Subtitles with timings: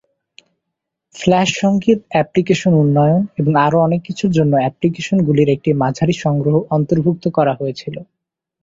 [1.15, 7.53] Flash সঙ্গীত, application উন্নয়ন এবং আরও অনেক কিছুর জন্য অ্যাপ্লিকেশনগুলির একটি মাঝারি সংগ্রহ অন্তর্ভুক্ত করা
[7.59, 7.95] হয়েছিল।